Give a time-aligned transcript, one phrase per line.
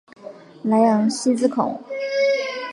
[0.63, 1.79] 莱昂西兹孔。